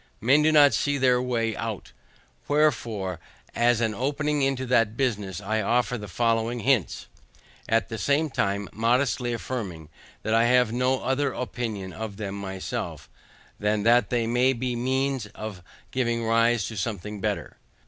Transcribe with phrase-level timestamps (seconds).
[0.19, 1.91] Men do not see their way out
[2.47, 3.19] Wherefore,
[3.53, 7.05] as an opening into that business, I offer the following hints;
[7.69, 9.89] at the same time modestly affirming,
[10.23, 13.11] that I have no other opinion of them myself,
[13.59, 15.61] than that they may be the means of
[15.91, 17.57] giving rise to something better.